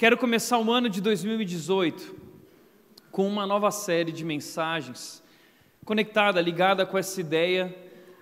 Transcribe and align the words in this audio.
Quero 0.00 0.16
começar 0.16 0.60
o 0.60 0.70
ano 0.70 0.88
de 0.88 1.00
2018 1.00 2.14
com 3.10 3.26
uma 3.26 3.44
nova 3.44 3.68
série 3.72 4.12
de 4.12 4.24
mensagens 4.24 5.20
conectada, 5.84 6.40
ligada 6.40 6.86
com 6.86 6.96
essa 6.96 7.20
ideia 7.20 7.76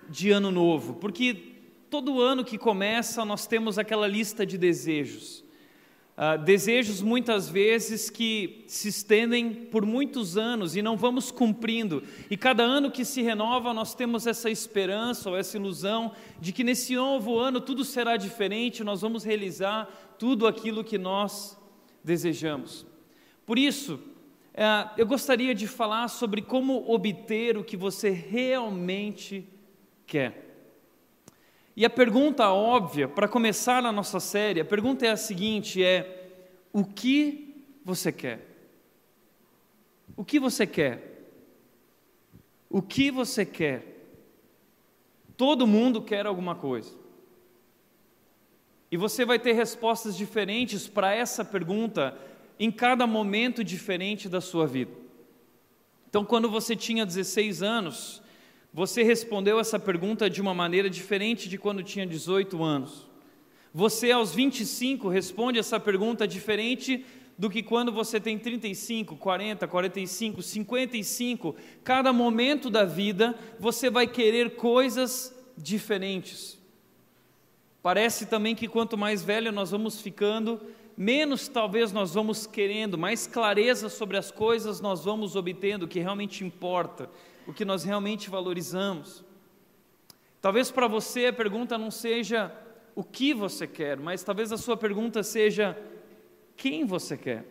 de 0.09 0.31
ano 0.31 0.49
novo, 0.49 0.95
porque 0.95 1.53
todo 1.87 2.19
ano 2.19 2.43
que 2.43 2.57
começa 2.57 3.23
nós 3.23 3.45
temos 3.45 3.77
aquela 3.77 4.07
lista 4.07 4.43
de 4.43 4.57
desejos. 4.57 5.43
Uh, 6.17 6.43
desejos 6.43 6.99
muitas 7.03 7.47
vezes 7.47 8.09
que 8.09 8.65
se 8.65 8.87
estendem 8.87 9.53
por 9.53 9.85
muitos 9.85 10.35
anos 10.35 10.75
e 10.75 10.81
não 10.81 10.97
vamos 10.97 11.29
cumprindo. 11.29 12.01
E 12.27 12.35
cada 12.35 12.63
ano 12.63 12.89
que 12.89 13.05
se 13.05 13.21
renova, 13.21 13.71
nós 13.71 13.93
temos 13.93 14.25
essa 14.25 14.49
esperança 14.49 15.29
ou 15.29 15.37
essa 15.37 15.57
ilusão 15.57 16.11
de 16.41 16.51
que 16.51 16.63
nesse 16.63 16.95
novo 16.95 17.37
ano 17.37 17.61
tudo 17.61 17.85
será 17.85 18.17
diferente, 18.17 18.83
nós 18.83 19.01
vamos 19.01 19.23
realizar 19.23 20.15
tudo 20.17 20.47
aquilo 20.47 20.83
que 20.83 20.97
nós 20.97 21.55
desejamos. 22.07 22.85
Por 23.45 23.59
isso, 23.59 23.99
é, 24.53 24.89
eu 24.97 25.05
gostaria 25.05 25.53
de 25.53 25.67
falar 25.67 26.07
sobre 26.07 26.41
como 26.41 26.89
obter 26.91 27.57
o 27.57 27.63
que 27.63 27.77
você 27.77 28.09
realmente 28.09 29.47
quer. 30.07 30.45
E 31.75 31.85
a 31.85 31.89
pergunta 31.89 32.49
óbvia, 32.49 33.07
para 33.07 33.27
começar 33.27 33.85
a 33.85 33.91
nossa 33.91 34.19
série, 34.19 34.59
a 34.59 34.65
pergunta 34.65 35.05
é 35.05 35.11
a 35.11 35.17
seguinte: 35.17 35.83
é 35.83 36.31
o 36.73 36.83
que 36.83 37.63
você 37.85 38.11
quer? 38.11 38.39
O 40.15 40.25
que 40.25 40.39
você 40.39 40.65
quer? 40.65 41.29
O 42.69 42.81
que 42.81 43.11
você 43.11 43.45
quer? 43.45 43.95
Todo 45.35 45.67
mundo 45.67 46.01
quer 46.01 46.25
alguma 46.25 46.55
coisa. 46.55 47.06
E 48.91 48.97
você 48.97 49.25
vai 49.25 49.37
ter 49.37 49.53
respostas 49.53 50.15
diferentes 50.15 50.87
para 50.87 51.13
essa 51.13 51.43
pergunta 51.43 52.17
em 52.59 52.71
cada 52.71 53.05
momento 53.05 53.63
diferente 53.63 54.29
da 54.29 54.41
sua 54.41 54.65
vida. 54.65 54.91
Então, 56.09 56.23
quando 56.23 56.49
você 56.49 56.75
tinha 56.75 57.05
16 57.05 57.61
anos, 57.61 58.21
você 58.73 59.03
respondeu 59.03 59.59
essa 59.59 59.77
pergunta 59.77 60.29
de 60.29 60.41
uma 60.41 60.53
maneira 60.53 60.89
diferente 60.89 61.49
de 61.49 61.57
quando 61.57 61.83
tinha 61.83 62.05
18 62.05 62.63
anos. 62.63 63.07
Você, 63.73 64.11
aos 64.11 64.33
25, 64.33 65.09
responde 65.09 65.59
essa 65.59 65.79
pergunta 65.79 66.27
diferente 66.27 67.05
do 67.37 67.49
que 67.49 67.61
quando 67.61 67.91
você 67.91 68.19
tem 68.19 68.39
35, 68.39 69.15
40, 69.17 69.67
45, 69.67 70.41
55. 70.41 71.55
Cada 71.83 72.11
momento 72.11 72.69
da 72.69 72.83
vida 72.83 73.37
você 73.59 73.89
vai 73.89 74.07
querer 74.07 74.55
coisas 74.55 75.35
diferentes. 75.55 76.56
Parece 77.81 78.25
também 78.25 78.55
que 78.55 78.67
quanto 78.67 78.97
mais 78.97 79.23
velho 79.23 79.51
nós 79.51 79.71
vamos 79.71 80.01
ficando, 80.01 80.59
menos 80.97 81.47
talvez 81.47 81.91
nós 81.91 82.13
vamos 82.13 82.47
querendo, 82.47 82.97
mais 82.97 83.27
clareza 83.27 83.87
sobre 83.87 84.17
as 84.17 84.31
coisas 84.31 84.81
nós 84.81 85.05
vamos 85.05 85.35
obtendo, 85.35 85.85
o 85.85 85.87
que 85.87 85.99
realmente 85.99 86.43
importa, 86.43 87.09
o 87.45 87.53
que 87.53 87.63
nós 87.63 87.83
realmente 87.83 88.29
valorizamos. 88.29 89.23
Talvez 90.41 90.71
para 90.71 90.87
você 90.87 91.27
a 91.27 91.33
pergunta 91.33 91.77
não 91.77 91.91
seja 91.91 92.51
o 92.95 93.03
que 93.03 93.33
você 93.33 93.67
quer, 93.67 93.97
mas 93.97 94.23
talvez 94.23 94.51
a 94.51 94.57
sua 94.57 94.75
pergunta 94.75 95.21
seja 95.21 95.77
quem 96.55 96.83
você 96.83 97.15
quer. 97.15 97.45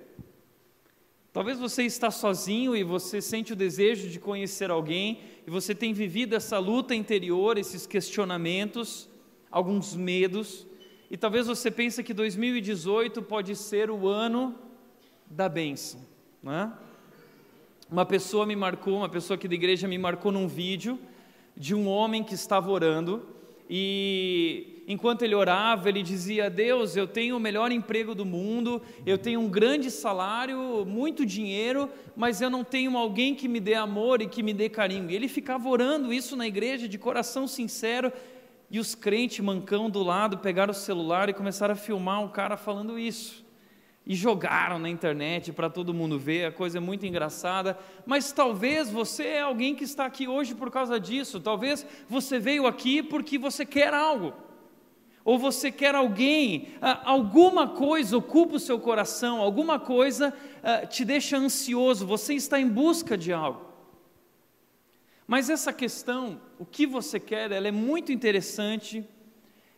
Talvez 1.32 1.58
você 1.58 1.84
está 1.84 2.10
sozinho 2.10 2.74
e 2.74 2.82
você 2.82 3.20
sente 3.20 3.52
o 3.52 3.56
desejo 3.56 4.08
de 4.08 4.18
conhecer 4.18 4.70
alguém 4.70 5.20
e 5.46 5.50
você 5.50 5.74
tem 5.74 5.92
vivido 5.92 6.34
essa 6.34 6.58
luta 6.58 6.94
interior, 6.94 7.58
esses 7.58 7.86
questionamentos 7.86 9.08
alguns 9.56 9.96
medos, 9.96 10.66
e 11.10 11.16
talvez 11.16 11.46
você 11.46 11.70
pense 11.70 12.04
que 12.04 12.12
2018 12.12 13.22
pode 13.22 13.56
ser 13.56 13.90
o 13.90 14.06
ano 14.06 14.54
da 15.30 15.48
bênção. 15.48 15.98
Não 16.42 16.52
é? 16.52 16.72
Uma 17.90 18.04
pessoa 18.04 18.44
me 18.44 18.54
marcou, 18.54 18.98
uma 18.98 19.08
pessoa 19.08 19.34
aqui 19.34 19.48
da 19.48 19.54
igreja 19.54 19.88
me 19.88 19.96
marcou 19.96 20.30
num 20.30 20.46
vídeo 20.46 20.98
de 21.56 21.74
um 21.74 21.88
homem 21.88 22.22
que 22.22 22.34
estava 22.34 22.70
orando 22.70 23.26
e 23.68 24.84
enquanto 24.86 25.22
ele 25.22 25.34
orava, 25.34 25.88
ele 25.88 26.02
dizia: 26.02 26.48
Deus, 26.48 26.96
eu 26.96 27.06
tenho 27.06 27.36
o 27.36 27.40
melhor 27.40 27.72
emprego 27.72 28.14
do 28.14 28.24
mundo, 28.24 28.80
eu 29.04 29.18
tenho 29.18 29.40
um 29.40 29.48
grande 29.48 29.90
salário, 29.90 30.84
muito 30.86 31.26
dinheiro, 31.26 31.90
mas 32.14 32.40
eu 32.40 32.48
não 32.48 32.62
tenho 32.62 32.96
alguém 32.96 33.34
que 33.34 33.48
me 33.48 33.58
dê 33.58 33.74
amor 33.74 34.22
e 34.22 34.28
que 34.28 34.42
me 34.42 34.52
dê 34.54 34.68
carinho. 34.68 35.10
E 35.10 35.16
ele 35.16 35.28
ficava 35.28 35.68
orando 35.68 36.12
isso 36.12 36.36
na 36.36 36.46
igreja 36.46 36.86
de 36.86 36.98
coração 36.98 37.48
sincero. 37.48 38.12
E 38.70 38.80
os 38.80 38.94
crentes 38.94 39.40
mancão 39.40 39.88
do 39.88 40.02
lado 40.02 40.38
pegaram 40.38 40.72
o 40.72 40.74
celular 40.74 41.28
e 41.28 41.34
começaram 41.34 41.72
a 41.72 41.76
filmar 41.76 42.20
um 42.20 42.28
cara 42.28 42.56
falando 42.56 42.98
isso. 42.98 43.44
E 44.04 44.14
jogaram 44.14 44.78
na 44.78 44.88
internet 44.88 45.52
para 45.52 45.68
todo 45.68 45.94
mundo 45.94 46.18
ver, 46.18 46.46
a 46.46 46.52
coisa 46.52 46.78
é 46.78 46.80
muito 46.80 47.06
engraçada. 47.06 47.78
Mas 48.04 48.32
talvez 48.32 48.90
você 48.90 49.24
é 49.24 49.40
alguém 49.40 49.74
que 49.74 49.84
está 49.84 50.04
aqui 50.04 50.28
hoje 50.28 50.54
por 50.54 50.70
causa 50.70 50.98
disso. 50.98 51.40
Talvez 51.40 51.86
você 52.08 52.38
veio 52.38 52.66
aqui 52.66 53.02
porque 53.02 53.38
você 53.38 53.64
quer 53.64 53.92
algo. 53.92 54.32
Ou 55.24 55.40
você 55.40 55.72
quer 55.72 55.92
alguém, 55.96 56.68
ah, 56.80 57.00
alguma 57.04 57.66
coisa 57.66 58.16
ocupa 58.16 58.54
o 58.54 58.60
seu 58.60 58.78
coração, 58.78 59.40
alguma 59.40 59.76
coisa 59.76 60.32
ah, 60.62 60.86
te 60.86 61.04
deixa 61.04 61.36
ansioso, 61.36 62.06
você 62.06 62.34
está 62.34 62.60
em 62.60 62.68
busca 62.68 63.18
de 63.18 63.32
algo. 63.32 63.75
Mas 65.26 65.50
essa 65.50 65.72
questão, 65.72 66.40
o 66.58 66.64
que 66.64 66.86
você 66.86 67.18
quer, 67.18 67.50
ela 67.50 67.66
é 67.66 67.72
muito 67.72 68.12
interessante 68.12 69.04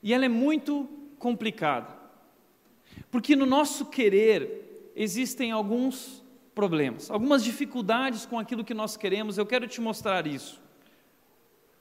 e 0.03 0.12
ela 0.12 0.25
é 0.25 0.28
muito 0.28 0.88
complicada. 1.19 1.97
Porque 3.10 3.34
no 3.34 3.47
nosso 3.47 3.86
querer 3.86 4.92
existem 4.94 5.50
alguns 5.50 6.22
problemas, 6.54 7.10
algumas 7.10 7.42
dificuldades 7.42 8.26
com 8.26 8.38
aquilo 8.38 8.64
que 8.64 8.75
nós 8.75 8.97
queremos, 8.97 9.38
eu 9.38 9.47
quero 9.47 9.66
te 9.66 9.81
mostrar 9.81 10.26
isso. 10.26 10.60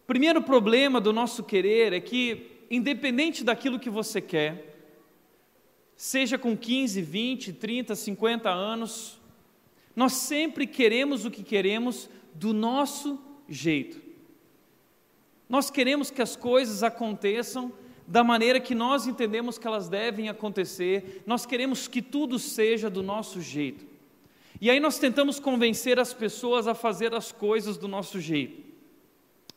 Primeiro 0.06 0.42
problema 0.42 1.02
do 1.02 1.12
nosso 1.12 1.44
querer 1.44 1.92
é 1.92 2.00
que, 2.00 2.66
independente 2.72 3.44
daquilo 3.44 3.80
que 3.80 3.90
você 3.90 4.22
quer, 4.22 4.78
seja 5.98 6.38
com 6.38 6.56
15, 6.56 7.02
20, 7.02 7.54
30, 7.54 7.96
50 7.96 8.50
anos, 8.50 9.20
nós 9.96 10.14
sempre 10.14 10.66
queremos 10.66 11.26
o 11.26 11.32
que 11.32 11.44
queremos 11.44 12.10
do 12.34 12.54
nosso 12.54 13.20
jeito. 13.50 14.02
Nós 15.50 15.70
queremos 15.70 16.12
que 16.12 16.22
as 16.22 16.36
coisas 16.36 16.84
aconteçam 16.84 17.72
da 18.06 18.24
maneira 18.24 18.60
que 18.60 18.74
nós 18.74 19.06
entendemos 19.06 19.58
que 19.58 19.68
elas 19.68 19.90
devem 19.90 20.30
acontecer, 20.30 21.24
nós 21.26 21.46
queremos 21.46 21.88
que 21.88 22.02
tudo 22.02 22.40
seja 22.40 22.90
do 22.90 23.04
nosso 23.04 23.42
jeito. 23.42 23.86
E 24.60 24.70
aí 24.70 24.80
nós 24.80 24.98
tentamos 24.98 25.40
convencer 25.40 26.00
as 26.00 26.14
pessoas 26.14 26.68
a 26.68 26.74
fazer 26.74 27.14
as 27.14 27.32
coisas 27.32 27.78
do 27.78 27.88
nosso 27.88 28.20
jeito. 28.20 28.67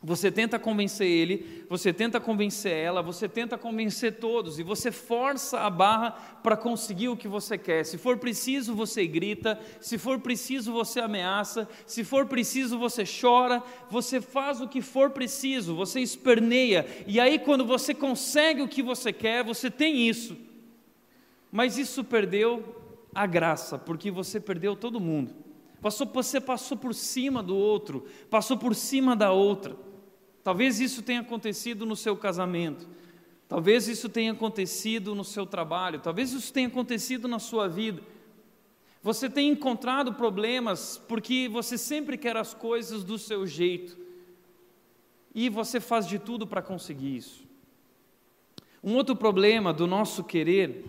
Você 0.03 0.31
tenta 0.31 0.57
convencer 0.57 1.05
ele, 1.05 1.63
você 1.69 1.93
tenta 1.93 2.19
convencer 2.19 2.71
ela, 2.71 3.03
você 3.03 3.29
tenta 3.29 3.55
convencer 3.55 4.17
todos 4.17 4.57
e 4.57 4.63
você 4.63 4.91
força 4.91 5.59
a 5.59 5.69
barra 5.69 6.11
para 6.41 6.57
conseguir 6.57 7.09
o 7.09 7.15
que 7.15 7.27
você 7.27 7.55
quer. 7.55 7.85
Se 7.85 7.99
for 7.99 8.17
preciso, 8.17 8.73
você 8.73 9.05
grita, 9.05 9.59
se 9.79 9.99
for 9.99 10.19
preciso, 10.19 10.73
você 10.73 10.99
ameaça, 10.99 11.69
se 11.85 12.03
for 12.03 12.25
preciso, 12.25 12.79
você 12.79 13.03
chora, 13.03 13.61
você 13.91 14.19
faz 14.19 14.59
o 14.59 14.67
que 14.67 14.81
for 14.81 15.11
preciso, 15.11 15.75
você 15.75 15.99
esperneia. 15.99 16.87
E 17.05 17.19
aí, 17.19 17.37
quando 17.37 17.63
você 17.63 17.93
consegue 17.93 18.63
o 18.63 18.67
que 18.67 18.81
você 18.81 19.13
quer, 19.13 19.43
você 19.43 19.69
tem 19.69 20.09
isso. 20.09 20.35
Mas 21.51 21.77
isso 21.77 22.03
perdeu 22.03 22.75
a 23.13 23.27
graça, 23.27 23.77
porque 23.77 24.09
você 24.09 24.39
perdeu 24.39 24.75
todo 24.75 24.99
mundo. 24.99 25.35
Passou, 25.79 26.07
você 26.07 26.41
passou 26.41 26.75
por 26.75 26.95
cima 26.95 27.43
do 27.43 27.55
outro, 27.55 28.05
passou 28.31 28.57
por 28.57 28.73
cima 28.73 29.15
da 29.15 29.31
outra. 29.31 29.90
Talvez 30.43 30.79
isso 30.79 31.01
tenha 31.01 31.21
acontecido 31.21 31.85
no 31.85 31.95
seu 31.95 32.17
casamento, 32.17 32.87
talvez 33.47 33.87
isso 33.87 34.09
tenha 34.09 34.31
acontecido 34.31 35.13
no 35.13 35.23
seu 35.23 35.45
trabalho, 35.45 35.99
talvez 35.99 36.33
isso 36.33 36.51
tenha 36.51 36.67
acontecido 36.67 37.27
na 37.27 37.37
sua 37.37 37.67
vida. 37.67 38.01
Você 39.03 39.29
tem 39.29 39.49
encontrado 39.49 40.13
problemas 40.13 40.97
porque 41.07 41.49
você 41.49 41.77
sempre 41.77 42.17
quer 42.17 42.37
as 42.37 42.53
coisas 42.53 43.03
do 43.03 43.17
seu 43.17 43.47
jeito 43.47 43.97
e 45.33 45.49
você 45.49 45.79
faz 45.79 46.07
de 46.07 46.19
tudo 46.19 46.45
para 46.45 46.61
conseguir 46.61 47.15
isso. 47.15 47.43
Um 48.83 48.95
outro 48.95 49.15
problema 49.15 49.73
do 49.73 49.85
nosso 49.85 50.23
querer 50.23 50.85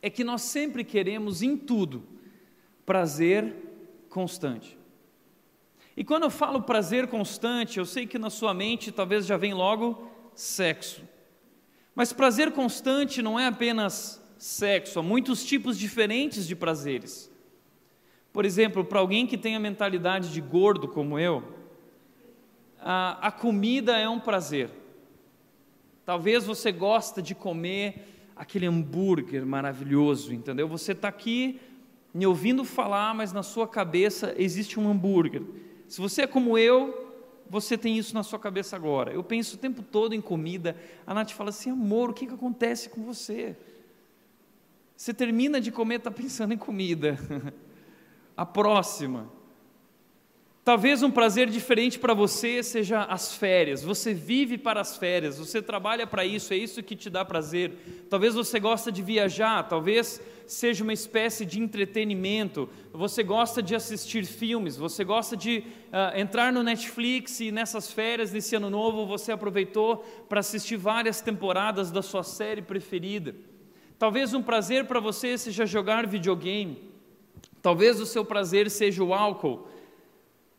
é 0.00 0.10
que 0.10 0.24
nós 0.24 0.42
sempre 0.42 0.84
queremos 0.84 1.42
em 1.42 1.56
tudo 1.56 2.02
prazer 2.84 3.54
constante. 4.08 4.81
E 5.96 6.04
quando 6.04 6.24
eu 6.24 6.30
falo 6.30 6.62
prazer 6.62 7.06
constante, 7.06 7.78
eu 7.78 7.84
sei 7.84 8.06
que 8.06 8.18
na 8.18 8.30
sua 8.30 8.54
mente 8.54 8.90
talvez 8.90 9.26
já 9.26 9.36
vem 9.36 9.52
logo 9.52 10.10
sexo. 10.34 11.02
Mas 11.94 12.12
prazer 12.12 12.52
constante 12.52 13.20
não 13.20 13.38
é 13.38 13.46
apenas 13.46 14.22
sexo, 14.38 14.98
há 14.98 15.02
muitos 15.02 15.44
tipos 15.44 15.78
diferentes 15.78 16.46
de 16.46 16.56
prazeres. 16.56 17.30
Por 18.32 18.44
exemplo, 18.44 18.84
para 18.84 18.98
alguém 18.98 19.26
que 19.26 19.36
tem 19.36 19.54
a 19.54 19.60
mentalidade 19.60 20.32
de 20.32 20.40
gordo 20.40 20.88
como 20.88 21.18
eu, 21.18 21.44
a, 22.80 23.28
a 23.28 23.30
comida 23.30 23.96
é 23.98 24.08
um 24.08 24.18
prazer. 24.18 24.70
Talvez 26.04 26.44
você 26.44 26.72
gosta 26.72 27.22
de 27.22 27.34
comer 27.34 28.32
aquele 28.34 28.66
hambúrguer 28.66 29.46
maravilhoso, 29.46 30.32
entendeu? 30.32 30.66
Você 30.66 30.92
está 30.92 31.08
aqui 31.08 31.60
me 32.12 32.26
ouvindo 32.26 32.64
falar, 32.64 33.14
mas 33.14 33.32
na 33.32 33.42
sua 33.42 33.68
cabeça 33.68 34.34
existe 34.36 34.80
um 34.80 34.90
hambúrguer. 34.90 35.42
Se 35.92 36.00
você 36.00 36.22
é 36.22 36.26
como 36.26 36.56
eu, 36.56 37.12
você 37.50 37.76
tem 37.76 37.98
isso 37.98 38.14
na 38.14 38.22
sua 38.22 38.38
cabeça 38.38 38.74
agora. 38.74 39.12
Eu 39.12 39.22
penso 39.22 39.56
o 39.56 39.58
tempo 39.58 39.82
todo 39.82 40.14
em 40.14 40.22
comida. 40.22 40.74
A 41.06 41.12
Nath 41.12 41.32
fala 41.32 41.50
assim: 41.50 41.68
amor, 41.68 42.08
o 42.08 42.14
que, 42.14 42.26
que 42.26 42.32
acontece 42.32 42.88
com 42.88 43.04
você? 43.04 43.54
Você 44.96 45.12
termina 45.12 45.60
de 45.60 45.70
comer, 45.70 45.96
está 45.96 46.10
pensando 46.10 46.54
em 46.54 46.56
comida. 46.56 47.18
a 48.34 48.46
próxima. 48.46 49.30
Talvez 50.64 51.02
um 51.02 51.10
prazer 51.10 51.50
diferente 51.50 51.98
para 51.98 52.14
você 52.14 52.62
seja 52.62 53.02
as 53.02 53.34
férias. 53.34 53.82
Você 53.82 54.14
vive 54.14 54.56
para 54.56 54.80
as 54.80 54.96
férias, 54.96 55.36
você 55.36 55.60
trabalha 55.60 56.06
para 56.06 56.24
isso, 56.24 56.52
é 56.52 56.56
isso 56.56 56.84
que 56.84 56.94
te 56.94 57.10
dá 57.10 57.24
prazer. 57.24 57.72
Talvez 58.08 58.36
você 58.36 58.60
gosta 58.60 58.92
de 58.92 59.02
viajar, 59.02 59.64
talvez 59.64 60.20
seja 60.46 60.84
uma 60.84 60.92
espécie 60.92 61.44
de 61.44 61.58
entretenimento. 61.58 62.68
Você 62.92 63.24
gosta 63.24 63.60
de 63.60 63.74
assistir 63.74 64.24
filmes, 64.24 64.76
você 64.76 65.02
gosta 65.02 65.36
de 65.36 65.64
uh, 65.88 66.16
entrar 66.16 66.52
no 66.52 66.62
Netflix 66.62 67.40
e 67.40 67.50
nessas 67.50 67.90
férias 67.90 68.30
desse 68.30 68.54
ano 68.54 68.70
novo 68.70 69.04
você 69.04 69.32
aproveitou 69.32 70.04
para 70.28 70.38
assistir 70.38 70.76
várias 70.76 71.20
temporadas 71.20 71.90
da 71.90 72.02
sua 72.02 72.22
série 72.22 72.62
preferida. 72.62 73.34
Talvez 73.98 74.32
um 74.32 74.42
prazer 74.42 74.84
para 74.84 75.00
você 75.00 75.36
seja 75.36 75.66
jogar 75.66 76.06
videogame. 76.06 76.92
Talvez 77.60 77.98
o 77.98 78.06
seu 78.06 78.24
prazer 78.24 78.70
seja 78.70 79.02
o 79.02 79.12
álcool. 79.12 79.71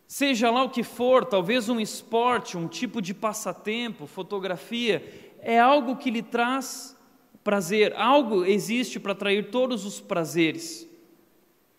Seja 0.08 0.52
lá 0.52 0.64
o 0.64 0.70
que 0.70 0.84
for, 0.84 1.26
talvez 1.26 1.70
um 1.70 1.80
esporte, 1.80 2.58
um 2.58 2.68
tipo 2.68 3.02
de 3.02 3.14
passatempo, 3.14 4.06
fotografia, 4.06 5.34
é 5.40 5.60
algo 5.60 5.96
que 5.96 6.12
lhe 6.12 6.22
traz 6.22 6.96
prazer, 7.44 7.94
algo 7.96 8.46
existe 8.46 9.00
para 9.00 9.12
atrair 9.12 9.50
todos 9.50 9.86
os 9.86 10.00
prazeres. 10.00 10.88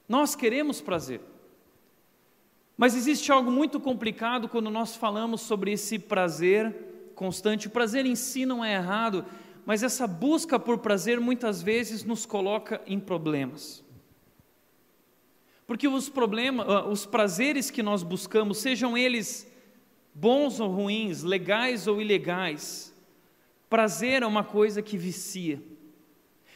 Nós 0.08 0.34
queremos 0.34 0.80
prazer. 0.80 1.20
Mas 2.76 2.96
existe 2.96 3.30
algo 3.30 3.50
muito 3.50 3.78
complicado 3.78 4.48
quando 4.48 4.68
nós 4.70 4.96
falamos 4.96 5.42
sobre 5.42 5.72
esse 5.72 5.98
prazer 5.98 6.74
constante. 7.14 7.68
O 7.68 7.70
prazer 7.70 8.04
em 8.04 8.16
si 8.16 8.44
não 8.44 8.64
é 8.64 8.74
errado, 8.74 9.24
mas 9.64 9.82
essa 9.82 10.06
busca 10.06 10.58
por 10.58 10.78
prazer 10.78 11.20
muitas 11.20 11.62
vezes 11.62 12.04
nos 12.04 12.26
coloca 12.26 12.82
em 12.86 12.98
problemas. 12.98 13.83
Porque 15.66 15.88
os 15.88 16.08
problemas, 16.08 16.68
ah, 16.68 16.86
os 16.86 17.06
prazeres 17.06 17.70
que 17.70 17.82
nós 17.82 18.02
buscamos, 18.02 18.58
sejam 18.58 18.96
eles 18.96 19.50
bons 20.14 20.60
ou 20.60 20.68
ruins, 20.68 21.22
legais 21.22 21.86
ou 21.86 22.00
ilegais, 22.00 22.94
prazer 23.68 24.22
é 24.22 24.26
uma 24.26 24.44
coisa 24.44 24.82
que 24.82 24.96
vicia. 24.96 25.60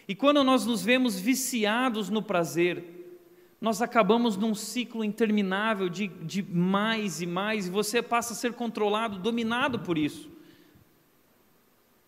E 0.06 0.14
quando 0.14 0.44
nós 0.44 0.64
nos 0.64 0.82
vemos 0.82 1.18
viciados 1.18 2.08
no 2.08 2.22
prazer, 2.22 2.84
nós 3.60 3.82
acabamos 3.82 4.36
num 4.36 4.54
ciclo 4.54 5.02
interminável 5.02 5.88
de, 5.88 6.06
de 6.06 6.42
mais 6.42 7.20
e 7.20 7.26
mais, 7.26 7.66
e 7.66 7.70
você 7.70 8.00
passa 8.00 8.32
a 8.32 8.36
ser 8.36 8.52
controlado, 8.52 9.18
dominado 9.18 9.80
por 9.80 9.98
isso. 9.98 10.30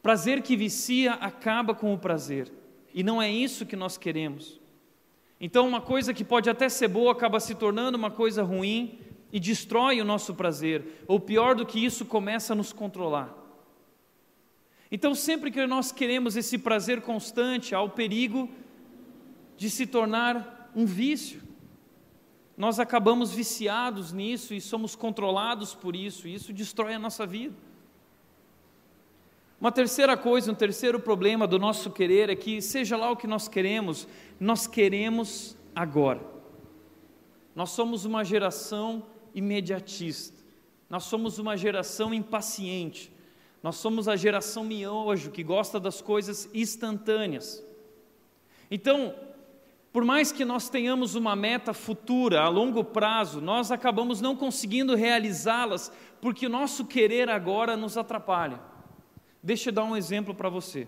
Prazer 0.00 0.42
que 0.42 0.56
vicia 0.56 1.14
acaba 1.14 1.74
com 1.74 1.92
o 1.92 1.98
prazer, 1.98 2.50
e 2.94 3.02
não 3.02 3.20
é 3.20 3.30
isso 3.30 3.66
que 3.66 3.76
nós 3.76 3.98
queremos. 3.98 4.59
Então, 5.40 5.66
uma 5.66 5.80
coisa 5.80 6.12
que 6.12 6.22
pode 6.22 6.50
até 6.50 6.68
ser 6.68 6.88
boa 6.88 7.12
acaba 7.12 7.40
se 7.40 7.54
tornando 7.54 7.96
uma 7.96 8.10
coisa 8.10 8.42
ruim 8.42 8.98
e 9.32 9.40
destrói 9.40 10.00
o 10.00 10.04
nosso 10.04 10.34
prazer, 10.34 11.04
ou 11.06 11.18
pior 11.18 11.54
do 11.54 11.64
que 11.64 11.82
isso, 11.82 12.04
começa 12.04 12.52
a 12.52 12.56
nos 12.56 12.72
controlar. 12.72 13.34
Então, 14.92 15.14
sempre 15.14 15.50
que 15.50 15.66
nós 15.66 15.92
queremos 15.92 16.36
esse 16.36 16.58
prazer 16.58 17.00
constante, 17.00 17.74
há 17.74 17.80
o 17.80 17.88
perigo 17.88 18.50
de 19.56 19.70
se 19.70 19.86
tornar 19.86 20.70
um 20.74 20.84
vício. 20.84 21.40
Nós 22.56 22.78
acabamos 22.78 23.32
viciados 23.32 24.12
nisso 24.12 24.52
e 24.52 24.60
somos 24.60 24.94
controlados 24.94 25.74
por 25.74 25.96
isso, 25.96 26.28
e 26.28 26.34
isso 26.34 26.52
destrói 26.52 26.94
a 26.94 26.98
nossa 26.98 27.24
vida. 27.24 27.56
Uma 29.60 29.70
terceira 29.70 30.16
coisa, 30.16 30.50
um 30.50 30.54
terceiro 30.54 30.98
problema 30.98 31.46
do 31.46 31.58
nosso 31.58 31.90
querer 31.90 32.30
é 32.30 32.34
que, 32.34 32.62
seja 32.62 32.96
lá 32.96 33.10
o 33.10 33.16
que 33.16 33.26
nós 33.26 33.46
queremos, 33.46 34.08
nós 34.40 34.66
queremos 34.66 35.54
agora. 35.74 36.22
Nós 37.54 37.68
somos 37.68 38.06
uma 38.06 38.24
geração 38.24 39.02
imediatista, 39.34 40.42
nós 40.88 41.04
somos 41.04 41.38
uma 41.38 41.58
geração 41.58 42.14
impaciente, 42.14 43.12
nós 43.62 43.76
somos 43.76 44.08
a 44.08 44.16
geração 44.16 44.64
miojo 44.64 45.30
que 45.30 45.42
gosta 45.42 45.78
das 45.78 46.00
coisas 46.00 46.48
instantâneas. 46.54 47.62
Então, 48.70 49.14
por 49.92 50.06
mais 50.06 50.32
que 50.32 50.42
nós 50.42 50.70
tenhamos 50.70 51.14
uma 51.14 51.36
meta 51.36 51.74
futura, 51.74 52.40
a 52.40 52.48
longo 52.48 52.82
prazo, 52.82 53.42
nós 53.42 53.70
acabamos 53.70 54.22
não 54.22 54.34
conseguindo 54.34 54.94
realizá-las 54.94 55.92
porque 56.18 56.46
o 56.46 56.50
nosso 56.50 56.86
querer 56.86 57.28
agora 57.28 57.76
nos 57.76 57.98
atrapalha. 57.98 58.69
Deixa 59.42 59.70
eu 59.70 59.72
dar 59.72 59.84
um 59.84 59.96
exemplo 59.96 60.34
para 60.34 60.48
você. 60.48 60.86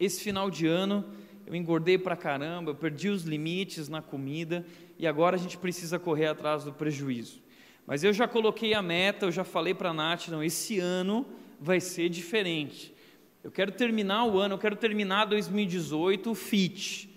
Esse 0.00 0.22
final 0.22 0.50
de 0.50 0.66
ano 0.66 1.04
eu 1.46 1.54
engordei 1.54 1.98
para 1.98 2.16
caramba, 2.16 2.70
eu 2.70 2.74
perdi 2.74 3.08
os 3.08 3.24
limites 3.24 3.88
na 3.88 4.00
comida 4.00 4.64
e 4.98 5.06
agora 5.06 5.36
a 5.36 5.38
gente 5.38 5.58
precisa 5.58 5.98
correr 5.98 6.26
atrás 6.26 6.64
do 6.64 6.72
prejuízo. 6.72 7.42
Mas 7.86 8.02
eu 8.02 8.14
já 8.14 8.26
coloquei 8.26 8.72
a 8.72 8.80
meta, 8.80 9.26
eu 9.26 9.32
já 9.32 9.44
falei 9.44 9.74
para 9.74 9.90
a 9.90 9.94
Nath, 9.94 10.28
não, 10.28 10.42
esse 10.42 10.78
ano 10.78 11.26
vai 11.60 11.80
ser 11.80 12.08
diferente. 12.08 12.94
Eu 13.42 13.50
quero 13.50 13.72
terminar 13.72 14.24
o 14.24 14.38
ano, 14.38 14.54
eu 14.54 14.58
quero 14.58 14.74
terminar 14.74 15.26
2018 15.26 16.34
fit, 16.34 17.10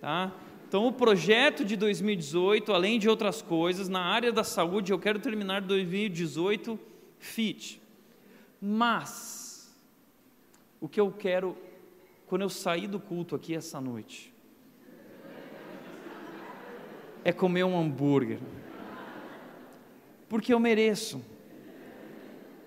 tá? 0.00 0.32
Então 0.66 0.86
o 0.86 0.92
projeto 0.92 1.62
de 1.62 1.76
2018, 1.76 2.72
além 2.72 2.98
de 2.98 3.06
outras 3.06 3.42
coisas, 3.42 3.86
na 3.86 4.00
área 4.00 4.32
da 4.32 4.42
saúde, 4.42 4.92
eu 4.92 4.98
quero 4.98 5.18
terminar 5.18 5.60
2018 5.60 6.80
fit. 7.18 7.82
Mas 8.58 9.43
o 10.84 10.88
que 10.88 11.00
eu 11.00 11.10
quero 11.10 11.56
quando 12.26 12.42
eu 12.42 12.50
sair 12.50 12.86
do 12.86 13.00
culto 13.00 13.34
aqui 13.34 13.54
essa 13.54 13.80
noite 13.80 14.34
é 17.24 17.32
comer 17.32 17.64
um 17.64 17.74
hambúrguer. 17.74 18.38
Porque 20.28 20.52
eu 20.52 20.60
mereço. 20.60 21.24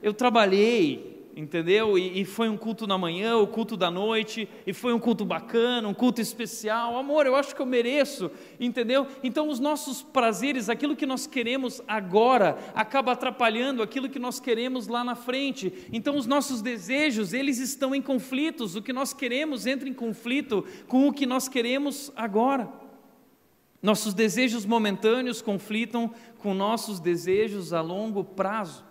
Eu 0.01 0.15
trabalhei, 0.15 1.16
entendeu? 1.37 1.99
E, 1.99 2.21
e, 2.21 2.25
foi 2.25 2.49
um 2.49 2.57
culto 2.57 2.87
na 2.87 2.97
manhã, 2.97 3.37
o 3.37 3.45
culto 3.45 3.77
da 3.77 3.91
noite, 3.91 4.49
e 4.65 4.73
foi 4.73 4.91
um 4.91 4.99
culto 4.99 5.23
bacana, 5.23 5.87
um 5.87 5.93
culto 5.93 6.19
especial. 6.19 6.97
Amor, 6.97 7.27
eu 7.27 7.35
acho 7.35 7.55
que 7.55 7.61
eu 7.61 7.65
mereço, 7.65 8.31
entendeu? 8.59 9.05
Então, 9.23 9.47
os 9.47 9.59
nossos 9.59 10.01
prazeres, 10.01 10.67
aquilo 10.67 10.95
que 10.95 11.05
nós 11.05 11.27
queremos 11.27 11.79
agora, 11.87 12.57
acaba 12.73 13.11
atrapalhando 13.11 13.83
aquilo 13.83 14.09
que 14.09 14.17
nós 14.17 14.39
queremos 14.39 14.87
lá 14.87 15.03
na 15.03 15.13
frente. 15.13 15.71
Então, 15.93 16.17
os 16.17 16.25
nossos 16.25 16.59
desejos, 16.59 17.33
eles 17.33 17.59
estão 17.59 17.93
em 17.93 18.01
conflitos. 18.01 18.75
O 18.75 18.81
que 18.81 18.91
nós 18.91 19.13
queremos 19.13 19.67
entra 19.67 19.87
em 19.87 19.93
conflito 19.93 20.65
com 20.87 21.07
o 21.07 21.13
que 21.13 21.27
nós 21.27 21.47
queremos 21.47 22.11
agora. 22.15 22.67
Nossos 23.79 24.15
desejos 24.15 24.65
momentâneos 24.65 25.39
conflitam 25.39 26.11
com 26.39 26.55
nossos 26.55 26.99
desejos 26.99 27.73
a 27.73 27.81
longo 27.81 28.23
prazo. 28.23 28.86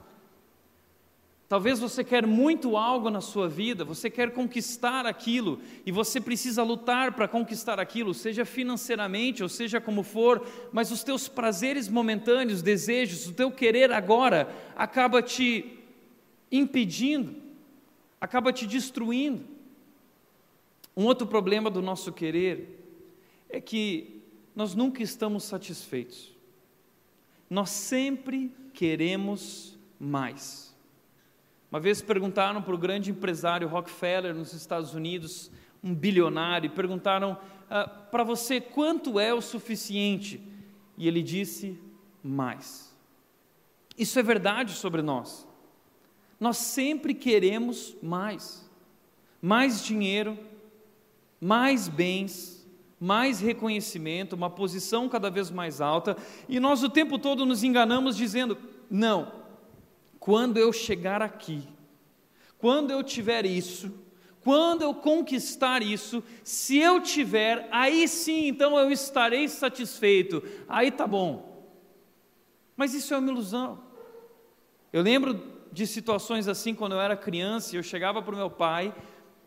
Talvez 1.48 1.78
você 1.78 2.02
quer 2.02 2.26
muito 2.26 2.76
algo 2.76 3.08
na 3.08 3.20
sua 3.20 3.48
vida, 3.48 3.84
você 3.84 4.10
quer 4.10 4.32
conquistar 4.32 5.06
aquilo 5.06 5.60
e 5.84 5.92
você 5.92 6.20
precisa 6.20 6.64
lutar 6.64 7.12
para 7.12 7.28
conquistar 7.28 7.78
aquilo, 7.78 8.12
seja 8.12 8.44
financeiramente 8.44 9.44
ou 9.44 9.48
seja 9.48 9.80
como 9.80 10.02
for, 10.02 10.44
mas 10.72 10.90
os 10.90 11.04
teus 11.04 11.28
prazeres 11.28 11.88
momentâneos, 11.88 12.62
desejos, 12.62 13.28
o 13.28 13.32
teu 13.32 13.52
querer 13.52 13.92
agora 13.92 14.52
acaba 14.74 15.22
te 15.22 15.78
impedindo, 16.50 17.36
acaba 18.20 18.52
te 18.52 18.66
destruindo. 18.66 19.44
Um 20.96 21.04
outro 21.04 21.28
problema 21.28 21.70
do 21.70 21.80
nosso 21.80 22.12
querer 22.12 22.76
é 23.48 23.60
que 23.60 24.20
nós 24.54 24.74
nunca 24.74 25.00
estamos 25.00 25.44
satisfeitos. 25.44 26.34
Nós 27.48 27.70
sempre 27.70 28.50
queremos 28.72 29.78
mais. 30.00 30.65
Uma 31.70 31.80
vez 31.80 32.00
perguntaram 32.00 32.62
para 32.62 32.74
o 32.74 32.78
grande 32.78 33.10
empresário 33.10 33.68
Rockefeller 33.68 34.34
nos 34.34 34.52
Estados 34.52 34.94
Unidos, 34.94 35.50
um 35.82 35.94
bilionário, 35.94 36.66
e 36.66 36.70
perguntaram 36.70 37.36
ah, 37.68 37.86
para 37.86 38.22
você 38.22 38.60
quanto 38.60 39.18
é 39.18 39.34
o 39.34 39.40
suficiente? 39.40 40.40
E 40.96 41.08
ele 41.08 41.22
disse: 41.22 41.78
mais. 42.22 42.94
Isso 43.98 44.18
é 44.18 44.22
verdade 44.22 44.72
sobre 44.72 45.02
nós. 45.02 45.46
Nós 46.38 46.58
sempre 46.58 47.14
queremos 47.14 47.96
mais. 48.02 48.68
Mais 49.40 49.84
dinheiro, 49.84 50.38
mais 51.40 51.88
bens, 51.88 52.66
mais 52.98 53.40
reconhecimento, 53.40 54.34
uma 54.34 54.50
posição 54.50 55.08
cada 55.08 55.30
vez 55.30 55.50
mais 55.50 55.80
alta, 55.80 56.16
e 56.48 56.58
nós 56.58 56.82
o 56.82 56.88
tempo 56.88 57.18
todo 57.18 57.44
nos 57.44 57.62
enganamos 57.62 58.16
dizendo: 58.16 58.56
não, 58.90 59.32
quando 60.26 60.58
eu 60.58 60.72
chegar 60.72 61.22
aqui, 61.22 61.62
quando 62.58 62.90
eu 62.90 63.02
tiver 63.02 63.46
isso, 63.46 63.92
Quando 64.46 64.82
eu 64.82 64.94
conquistar 64.94 65.82
isso, 65.82 66.22
se 66.44 66.78
eu 66.78 67.00
tiver, 67.00 67.66
aí 67.72 68.06
sim, 68.06 68.46
então 68.46 68.78
eu 68.78 68.92
estarei 68.92 69.48
satisfeito. 69.48 70.40
Aí 70.68 70.92
tá 70.92 71.04
bom. 71.04 71.66
Mas 72.76 72.94
isso 72.94 73.12
é 73.12 73.18
uma 73.18 73.28
ilusão. 73.28 73.82
Eu 74.92 75.02
lembro 75.02 75.42
de 75.72 75.84
situações 75.84 76.46
assim 76.46 76.76
quando 76.76 76.92
eu 76.92 77.00
era 77.00 77.16
criança, 77.16 77.74
e 77.74 77.78
eu 77.80 77.82
chegava 77.82 78.22
para 78.22 78.34
o 78.34 78.38
meu 78.38 78.48
pai, 78.48 78.94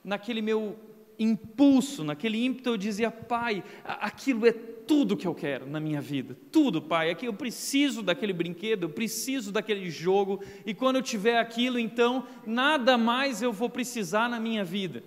naquele 0.04 0.42
meu 0.42 0.78
impulso, 1.20 2.04
naquele 2.04 2.44
ímpeto, 2.44 2.70
eu 2.70 2.78
dizia: 2.78 3.12
Pai, 3.12 3.64
aquilo 3.84 4.48
é 4.48 4.52
tudo 4.52 5.16
que 5.16 5.28
eu 5.28 5.36
quero 5.36 5.68
na 5.68 5.80
minha 5.80 6.02
vida, 6.02 6.36
tudo, 6.52 6.82
Pai. 6.82 7.12
Aqui 7.12 7.28
eu 7.28 7.34
preciso 7.34 8.02
daquele 8.02 8.34
brinquedo, 8.34 8.86
eu 8.86 8.90
preciso 8.90 9.52
daquele 9.52 9.88
jogo, 9.88 10.42
e 10.66 10.74
quando 10.74 10.96
eu 10.96 11.04
tiver 11.04 11.38
aquilo, 11.38 11.78
então 11.78 12.26
nada 12.44 12.98
mais 12.98 13.42
eu 13.44 13.54
vou 13.54 13.70
precisar 13.70 14.28
na 14.28 14.40
minha 14.40 14.64
vida. 14.64 15.04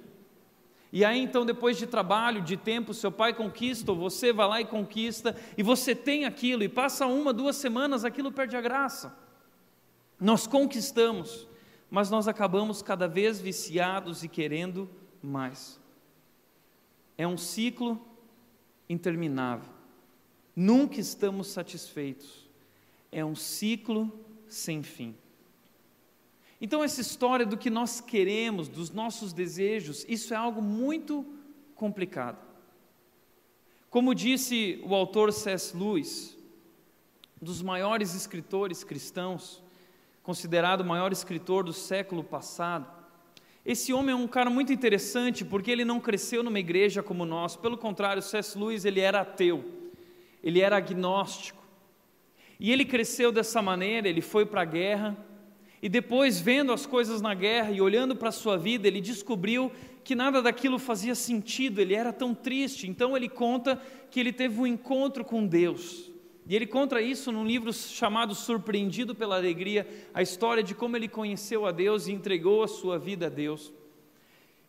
E 0.93 1.05
aí 1.05 1.21
então, 1.21 1.45
depois 1.45 1.77
de 1.77 1.87
trabalho, 1.87 2.43
de 2.43 2.57
tempo, 2.57 2.95
seu 2.95 3.11
pai 3.11 3.35
conquista, 3.35 3.91
ou 3.91 3.99
você 3.99 4.33
vai 4.33 4.47
lá 4.47 4.61
e 4.61 4.65
conquista, 4.67 5.35
e 5.59 5.63
você 5.65 5.97
tem 5.97 6.27
aquilo, 6.27 6.63
e 6.63 6.69
passa 6.69 7.07
uma, 7.07 7.33
duas 7.33 7.57
semanas, 7.57 8.05
aquilo 8.05 8.31
perde 8.31 8.57
a 8.57 8.61
graça. 8.61 9.17
Nós 10.21 10.47
conquistamos, 10.47 11.49
mas 11.91 12.09
nós 12.09 12.29
acabamos 12.29 12.83
cada 12.83 13.09
vez 13.09 13.41
viciados 13.41 14.23
e 14.23 14.29
querendo 14.29 14.89
mais. 15.21 15.82
É 17.23 17.27
um 17.29 17.37
ciclo 17.37 18.05
interminável. 18.89 19.73
Nunca 20.57 20.99
estamos 20.99 21.47
satisfeitos. 21.47 22.49
É 23.13 23.25
um 23.25 23.37
ciclo 23.37 24.13
sem 24.49 24.83
fim. 24.83 25.15
Então, 26.61 26.83
essa 26.83 27.01
história 27.01 27.47
do 27.47 27.57
que 27.57 27.71
nós 27.71 28.01
queremos, 28.01 28.67
dos 28.67 28.91
nossos 28.91 29.33
desejos, 29.33 30.05
isso 30.09 30.35
é 30.35 30.37
algo 30.37 30.61
muito 30.61 31.25
complicado. 31.77 32.45
Como 33.89 34.17
disse 34.17 34.83
o 34.83 34.93
autor 34.93 35.33
C.S. 35.33 35.77
Lewis, 35.77 36.37
dos 37.41 37.63
maiores 37.63 38.17
escritores 38.17 38.83
cristãos, 38.83 39.63
considerado 40.25 40.81
o 40.81 40.85
maior 40.85 41.13
escritor 41.13 41.63
do 41.63 41.73
século 41.73 42.25
passado, 42.25 43.02
esse 43.65 43.93
homem 43.93 44.13
é 44.13 44.17
um 44.17 44.27
cara 44.27 44.51
muito 44.51 44.73
interessante 44.73 45.45
porque 45.45 45.71
ele 45.71 45.85
não 45.85 46.01
cresceu 46.01 46.43
numa 46.43 46.59
igreja 46.59 47.03
como 47.03 47.25
nós, 47.25 47.57
pelo 47.57 47.79
contrário, 47.79 48.21
C.S. 48.21 48.59
Lewis 48.59 48.85
ele 48.85 49.01
era 49.01 49.21
ateu, 49.21 49.65
ele 50.43 50.61
era 50.61 50.77
agnóstico. 50.77 51.63
E 52.59 52.71
ele 52.71 52.85
cresceu 52.85 53.33
dessa 53.33 53.61
maneira, 53.61 54.09
ele 54.09 54.21
foi 54.21 54.47
para 54.47 54.63
a 54.63 54.65
guerra, 54.65 55.17
e 55.83 55.89
depois, 55.89 56.41
vendo 56.41 56.73
as 56.73 56.87
coisas 56.87 57.21
na 57.21 57.35
guerra 57.35 57.73
e 57.73 57.81
olhando 57.81 58.15
para 58.15 58.29
a 58.29 58.33
sua 58.33 58.57
vida, 58.57 58.87
ele 58.87 59.01
descobriu 59.01 59.73
que 60.05 60.15
nada 60.15 60.41
daquilo 60.41 60.79
fazia 60.79 61.15
sentido, 61.15 61.81
ele 61.81 61.93
era 61.93 62.13
tão 62.13 62.33
triste. 62.33 62.89
Então 62.89 63.17
ele 63.17 63.29
conta 63.29 63.83
que 64.09 64.21
ele 64.21 64.33
teve 64.33 64.61
um 64.61 64.67
encontro 64.67 65.25
com 65.25 65.45
Deus. 65.45 66.12
E 66.47 66.57
ele 66.57 66.67
conta 66.67 67.01
isso 67.01 67.31
num 67.31 67.47
livro 67.47 67.73
chamado 67.73 68.35
Surpreendido 68.35 69.15
pela 69.15 69.37
Alegria, 69.37 69.87
a 70.13 70.23
história 70.23 70.63
de 70.63 70.75
como 70.75 70.97
ele 70.97 71.09
conheceu 71.09 71.67
a 71.67 71.71
Deus 71.71 72.07
e 72.07 72.13
entregou 72.13 72.63
a 72.63 72.69
sua 72.69 72.99
vida 72.99 73.27
a 73.27 73.31
Deus. 73.31 73.73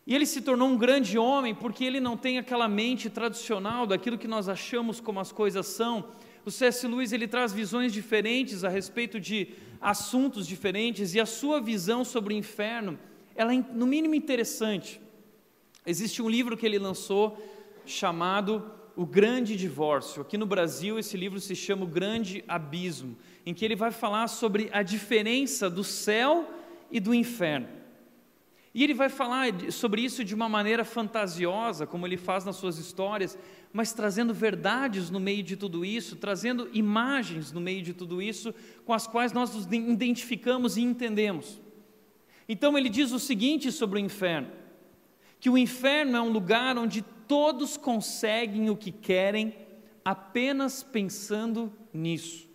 E 0.06 0.14
ele 0.14 0.26
se 0.26 0.42
tornou 0.42 0.68
um 0.68 0.76
grande 0.76 1.18
homem 1.18 1.54
porque 1.54 1.84
ele 1.84 1.98
não 1.98 2.16
tem 2.16 2.38
aquela 2.38 2.68
mente 2.68 3.08
tradicional 3.08 3.86
daquilo 3.86 4.18
que 4.18 4.28
nós 4.28 4.48
achamos 4.48 5.00
como 5.00 5.18
as 5.18 5.32
coisas 5.32 5.66
são. 5.66 6.10
O 6.44 6.50
C.S. 6.50 6.86
Lewis 6.86 7.12
ele 7.12 7.26
traz 7.26 7.52
visões 7.52 7.92
diferentes 7.92 8.64
a 8.64 8.68
respeito 8.68 9.18
de 9.18 9.48
assuntos 9.80 10.46
diferentes 10.46 11.14
e 11.14 11.20
a 11.20 11.26
sua 11.26 11.60
visão 11.60 12.04
sobre 12.04 12.34
o 12.34 12.36
inferno, 12.36 12.98
ela 13.34 13.54
é 13.54 13.64
no 13.72 13.86
mínimo 13.86 14.14
interessante. 14.14 15.00
Existe 15.86 16.22
um 16.22 16.28
livro 16.28 16.56
que 16.56 16.64
ele 16.64 16.78
lançou 16.78 17.36
chamado 17.84 18.70
o 18.96 19.04
Grande 19.04 19.56
Divórcio. 19.56 20.22
Aqui 20.22 20.38
no 20.38 20.46
Brasil, 20.46 20.98
esse 20.98 21.16
livro 21.16 21.40
se 21.40 21.56
chama 21.56 21.84
O 21.84 21.88
Grande 21.88 22.44
Abismo, 22.46 23.16
em 23.44 23.52
que 23.52 23.64
ele 23.64 23.76
vai 23.76 23.90
falar 23.90 24.28
sobre 24.28 24.68
a 24.72 24.82
diferença 24.82 25.68
do 25.68 25.82
céu 25.82 26.48
e 26.90 27.00
do 27.00 27.12
inferno. 27.12 27.68
E 28.72 28.82
ele 28.82 28.94
vai 28.94 29.08
falar 29.08 29.52
sobre 29.70 30.02
isso 30.02 30.24
de 30.24 30.34
uma 30.34 30.48
maneira 30.48 30.84
fantasiosa, 30.84 31.86
como 31.86 32.06
ele 32.06 32.16
faz 32.16 32.44
nas 32.44 32.56
suas 32.56 32.76
histórias, 32.78 33.38
mas 33.72 33.92
trazendo 33.92 34.34
verdades 34.34 35.10
no 35.10 35.20
meio 35.20 35.42
de 35.42 35.56
tudo 35.56 35.84
isso, 35.84 36.16
trazendo 36.16 36.68
imagens 36.72 37.52
no 37.52 37.60
meio 37.60 37.82
de 37.82 37.92
tudo 37.92 38.20
isso, 38.20 38.52
com 38.84 38.92
as 38.92 39.06
quais 39.06 39.32
nós 39.32 39.54
nos 39.54 39.66
identificamos 39.66 40.76
e 40.76 40.82
entendemos. 40.82 41.60
Então 42.48 42.76
ele 42.76 42.88
diz 42.88 43.12
o 43.12 43.18
seguinte 43.18 43.70
sobre 43.70 43.98
o 43.98 44.04
inferno: 44.04 44.48
que 45.38 45.48
o 45.48 45.56
inferno 45.56 46.16
é 46.16 46.20
um 46.20 46.30
lugar 46.30 46.76
onde 46.76 47.04
todos 47.28 47.76
conseguem 47.76 48.70
o 48.70 48.76
que 48.76 48.92
querem 48.92 49.54
apenas 50.04 50.82
pensando 50.82 51.72
nisso. 51.92 52.48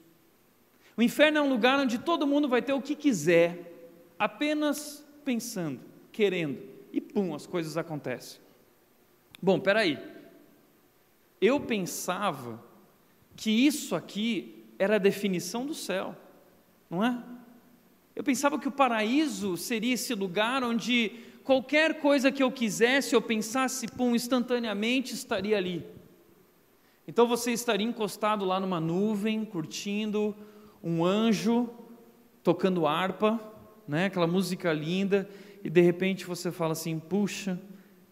O 0.96 1.02
inferno 1.02 1.38
é 1.38 1.42
um 1.42 1.50
lugar 1.50 1.80
onde 1.80 1.98
todo 1.98 2.28
mundo 2.28 2.48
vai 2.48 2.62
ter 2.62 2.74
o 2.74 2.82
que 2.82 2.96
quiser, 2.96 3.92
apenas 4.18 5.06
pensando, 5.24 5.80
querendo, 6.12 6.62
e 6.92 7.00
pum, 7.00 7.34
as 7.34 7.48
coisas 7.48 7.78
acontecem. 7.78 8.42
Bom, 9.42 9.60
peraí. 9.60 9.98
Eu 11.40 11.62
pensava 11.62 12.62
que 13.36 13.50
isso 13.50 13.96
aqui 13.96 14.66
era 14.78 14.96
a 14.96 15.00
definição 15.00 15.66
do 15.66 15.74
céu, 15.74 16.16
não 16.90 17.04
é? 17.04 17.24
Eu 18.14 18.24
pensava 18.24 18.60
que 18.60 18.68
o 18.68 18.72
paraíso 18.72 19.56
seria 19.56 19.94
esse 19.94 20.14
lugar 20.14 20.62
onde 20.62 21.14
qualquer 21.44 22.00
coisa 22.00 22.32
que 22.32 22.44
eu 22.44 22.52
quisesse 22.52 23.16
ou 23.16 23.22
pensasse, 23.22 23.88
pum, 23.88 24.16
instantaneamente 24.16 25.14
estaria 25.14 25.58
ali. 25.58 25.86
Então 27.08 27.28
você 27.28 27.52
estaria 27.52 27.88
encostado 27.88 28.46
lá 28.46 28.60
numa 28.60 28.80
nuvem, 28.80 29.44
curtindo 29.44 30.36
um 30.84 31.04
anjo 31.04 31.70
tocando 32.44 32.88
harpa, 32.88 33.40
né, 33.88 34.06
aquela 34.06 34.28
música 34.28 34.72
linda, 34.72 35.30
e 35.64 35.70
de 35.70 35.82
repente 35.82 36.26
você 36.26 36.52
fala 36.52 36.74
assim: 36.74 36.98
puxa, 37.00 37.60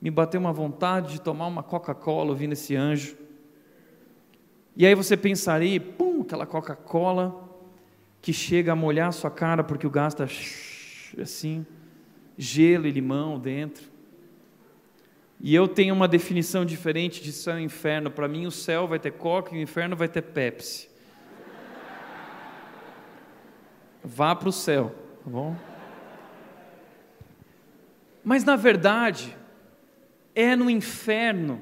me 0.01 0.11
bateu 0.11 0.39
uma 0.39 0.51
vontade 0.51 1.13
de 1.13 1.21
tomar 1.21 1.47
uma 1.47 1.63
Coca-Cola 1.63 2.29
ouvindo 2.29 2.53
esse 2.53 2.75
anjo. 2.75 3.15
E 4.75 4.85
aí 4.85 4.93
você 4.93 5.17
pensaria, 5.17 5.79
pum, 5.79 6.21
aquela 6.21 6.45
Coca-Cola 6.45 7.47
que 8.21 8.33
chega 8.33 8.73
a 8.73 8.75
molhar 8.75 9.09
a 9.09 9.11
sua 9.11 9.31
cara 9.31 9.63
porque 9.63 9.87
o 9.87 9.89
gás 9.89 10.13
está 10.13 10.25
assim 11.21 11.65
gelo 12.37 12.87
e 12.87 12.91
limão 12.91 13.39
dentro. 13.39 13.85
E 15.39 15.53
eu 15.53 15.67
tenho 15.67 15.93
uma 15.93 16.07
definição 16.07 16.65
diferente 16.65 17.21
de 17.21 17.31
céu 17.31 17.59
e 17.59 17.63
inferno. 17.63 18.09
Para 18.09 18.27
mim, 18.27 18.45
o 18.45 18.51
céu 18.51 18.87
vai 18.87 18.99
ter 18.99 19.11
coca 19.11 19.55
e 19.55 19.59
o 19.59 19.61
inferno 19.61 19.95
vai 19.95 20.07
ter 20.07 20.21
Pepsi. 20.21 20.89
Vá 24.03 24.35
para 24.35 24.49
o 24.49 24.53
céu, 24.53 24.95
tá 25.23 25.29
bom? 25.29 25.55
Mas 28.23 28.43
na 28.43 28.55
verdade, 28.55 29.35
é 30.33 30.55
no 30.55 30.69
inferno, 30.69 31.61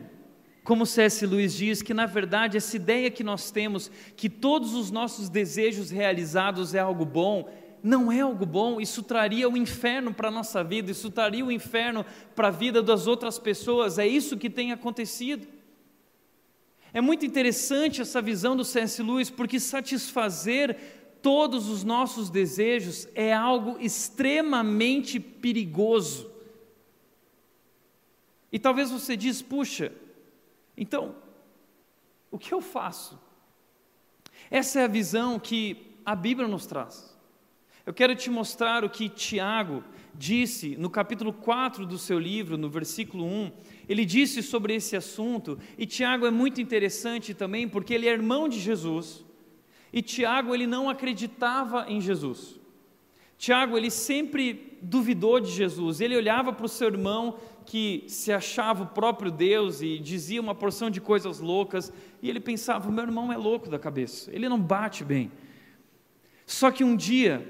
como 0.64 0.86
C.S. 0.86 1.26
Lewis 1.26 1.56
diz, 1.56 1.82
que 1.82 1.94
na 1.94 2.06
verdade 2.06 2.58
essa 2.58 2.76
ideia 2.76 3.12
que 3.12 3.24
nós 3.24 3.52
temos, 3.52 3.92
que 4.16 4.30
todos 4.30 4.74
os 4.74 4.90
nossos 4.92 5.30
desejos 5.30 5.92
realizados 5.92 6.74
é 6.74 6.80
algo 6.80 7.06
bom, 7.06 7.50
não 7.86 8.12
é 8.12 8.22
algo 8.22 8.48
bom, 8.48 8.82
isso 8.82 9.04
traria 9.04 9.48
o 9.48 9.56
inferno 9.56 10.12
para 10.12 10.30
a 10.30 10.32
nossa 10.32 10.64
vida, 10.64 10.90
isso 10.90 11.12
traria 11.12 11.46
o 11.46 11.52
inferno 11.52 12.04
para 12.36 12.48
a 12.48 12.52
vida 12.52 12.82
das 12.82 13.06
outras 13.06 13.38
pessoas, 13.38 14.00
é 14.00 14.08
isso 14.08 14.38
que 14.38 14.50
tem 14.50 14.72
acontecido. 14.72 15.48
É 16.92 17.00
muito 17.00 17.28
interessante 17.28 18.02
essa 18.02 18.24
visão 18.24 18.58
do 18.58 18.66
C.S. 18.66 19.04
Lewis, 19.04 19.30
porque 19.30 19.60
satisfazer 19.60 20.76
todos 21.22 21.70
os 21.70 21.84
nossos 21.84 22.32
desejos 22.32 23.08
é 23.14 23.32
algo 23.32 23.78
extremamente 23.80 25.20
perigoso. 25.20 26.32
E 28.52 28.58
talvez 28.58 28.90
você 28.90 29.16
diz, 29.16 29.44
puxa, 29.44 29.92
então, 30.76 31.16
o 32.32 32.40
que 32.40 32.52
eu 32.52 32.62
faço? 32.62 33.20
Essa 34.50 34.80
é 34.80 34.84
a 34.86 34.88
visão 34.88 35.40
que 35.40 36.00
a 36.04 36.16
Bíblia 36.16 36.48
nos 36.48 36.66
traz. 36.66 37.15
Eu 37.86 37.94
quero 37.94 38.16
te 38.16 38.32
mostrar 38.32 38.84
o 38.84 38.90
que 38.90 39.08
Tiago 39.08 39.84
disse 40.14 40.76
no 40.76 40.90
capítulo 40.90 41.32
4 41.32 41.86
do 41.86 42.00
seu 42.00 42.18
livro, 42.18 42.58
no 42.58 42.68
versículo 42.68 43.26
1. 43.26 43.52
Ele 43.88 44.04
disse 44.04 44.42
sobre 44.42 44.74
esse 44.74 44.96
assunto, 44.96 45.60
e 45.78 45.86
Tiago 45.86 46.26
é 46.26 46.32
muito 46.32 46.60
interessante 46.60 47.36
também, 47.36 47.68
porque 47.68 47.94
ele 47.94 48.08
é 48.08 48.12
irmão 48.12 48.50
de 48.50 48.60
Jesus, 48.60 49.24
e 49.94 50.02
Tiago 50.02 50.56
ele 50.56 50.66
não 50.66 50.90
acreditava 50.90 51.86
em 51.88 52.02
Jesus. 52.02 52.60
Tiago 53.38 53.78
ele 53.78 53.92
sempre 53.92 54.80
duvidou 54.82 55.40
de 55.40 55.52
Jesus, 55.52 56.02
ele 56.02 56.18
olhava 56.18 56.52
para 56.52 56.66
o 56.66 56.70
seu 56.70 56.88
irmão 56.88 57.38
que 57.66 58.04
se 58.08 58.32
achava 58.32 58.84
o 58.84 58.88
próprio 58.88 59.30
Deus 59.30 59.82
e 59.82 60.00
dizia 60.00 60.42
uma 60.42 60.56
porção 60.56 60.90
de 60.90 61.00
coisas 61.00 61.40
loucas, 61.40 61.94
e 62.20 62.30
ele 62.30 62.40
pensava: 62.40 62.92
meu 62.92 63.04
irmão 63.04 63.32
é 63.32 63.38
louco 63.38 63.70
da 63.70 63.78
cabeça, 63.78 64.32
ele 64.34 64.50
não 64.50 64.60
bate 64.60 65.04
bem. 65.04 65.32
Só 66.48 66.72
que 66.72 66.84
um 66.84 66.96
dia, 66.96 67.46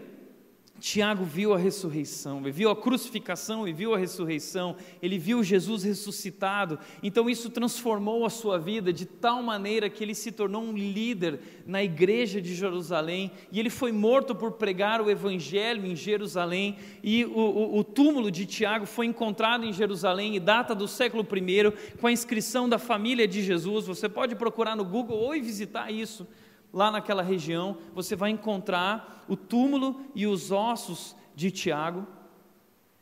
Tiago 0.79 1.23
viu 1.23 1.53
a 1.53 1.57
ressurreição, 1.57 2.39
ele 2.39 2.51
viu 2.51 2.69
a 2.69 2.75
crucificação 2.75 3.67
e 3.67 3.71
viu 3.71 3.93
a 3.93 3.97
ressurreição, 3.97 4.75
ele 5.01 5.17
viu 5.17 5.41
Jesus 5.41 5.83
ressuscitado, 5.83 6.77
então 7.01 7.29
isso 7.29 7.49
transformou 7.49 8.25
a 8.25 8.29
sua 8.29 8.59
vida 8.59 8.91
de 8.91 9.05
tal 9.05 9.41
maneira 9.41 9.89
que 9.89 10.03
ele 10.03 10.13
se 10.13 10.31
tornou 10.31 10.61
um 10.61 10.73
líder 10.73 11.39
na 11.65 11.81
igreja 11.81 12.41
de 12.41 12.53
Jerusalém 12.53 13.31
e 13.51 13.59
ele 13.59 13.69
foi 13.69 13.91
morto 13.91 14.35
por 14.35 14.51
pregar 14.53 15.01
o 15.01 15.09
evangelho 15.09 15.85
em 15.85 15.95
Jerusalém. 15.95 16.77
E 17.01 17.23
o, 17.25 17.39
o, 17.39 17.79
o 17.79 17.83
túmulo 17.83 18.29
de 18.29 18.45
Tiago 18.45 18.85
foi 18.85 19.05
encontrado 19.05 19.65
em 19.65 19.71
Jerusalém 19.71 20.35
e 20.35 20.39
data 20.39 20.75
do 20.75 20.87
século 20.87 21.23
I, 21.23 21.97
com 21.99 22.07
a 22.07 22.11
inscrição 22.11 22.67
da 22.67 22.77
família 22.77 23.27
de 23.27 23.41
Jesus. 23.41 23.87
Você 23.87 24.09
pode 24.09 24.35
procurar 24.35 24.75
no 24.75 24.83
Google 24.83 25.17
ou 25.17 25.31
visitar 25.31 25.91
isso 25.91 26.27
lá 26.75 26.91
naquela 26.91 27.23
região, 27.23 27.77
você 27.93 28.17
vai 28.17 28.31
encontrar 28.31 29.23
o 29.29 29.37
túmulo 29.37 30.01
e 30.13 30.27
os 30.27 30.51
ossos 30.51 31.15
de 31.33 31.49
Tiago. 31.49 32.05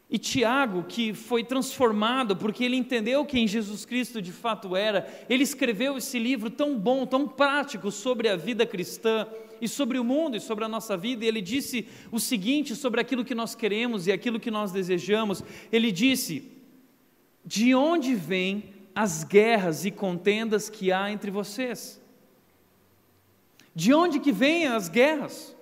E 0.07 0.19
Tiago, 0.19 0.83
que 0.83 1.11
foi 1.11 1.43
transformado 1.43 2.37
porque 2.37 2.63
ele 2.63 2.75
entendeu 2.77 3.25
quem 3.25 3.47
Jesus 3.47 3.83
Cristo 3.83 4.21
de 4.21 4.31
fato 4.31 4.75
era, 4.75 5.11
ele 5.27 5.41
escreveu 5.41 5.97
esse 5.97 6.19
livro 6.19 6.51
tão 6.51 6.77
bom, 6.77 7.03
tão 7.07 7.27
prático 7.27 7.89
sobre 7.89 8.29
a 8.29 8.35
vida 8.35 8.63
cristã 8.63 9.25
e 9.59 9.67
sobre 9.67 9.97
o 9.97 10.03
mundo 10.03 10.37
e 10.37 10.39
sobre 10.39 10.63
a 10.63 10.69
nossa 10.69 10.95
vida. 10.95 11.25
E 11.25 11.27
ele 11.27 11.41
disse 11.41 11.87
o 12.11 12.19
seguinte 12.19 12.75
sobre 12.75 13.01
aquilo 13.01 13.25
que 13.25 13.33
nós 13.33 13.55
queremos 13.55 14.05
e 14.05 14.11
aquilo 14.11 14.39
que 14.39 14.51
nós 14.51 14.71
desejamos. 14.71 15.43
Ele 15.71 15.91
disse: 15.91 16.47
De 17.43 17.73
onde 17.73 18.13
vêm 18.13 18.65
as 18.93 19.23
guerras 19.23 19.83
e 19.83 19.89
contendas 19.89 20.69
que 20.69 20.91
há 20.91 21.11
entre 21.11 21.31
vocês? 21.31 22.02
De 23.75 23.93
onde 23.93 24.19
que 24.19 24.31
vêm 24.31 24.67
as 24.67 24.87
guerras? 24.87 25.55